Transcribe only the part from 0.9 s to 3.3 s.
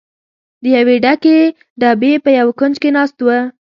ډکې ډبې په یوه کونج کې ناست و.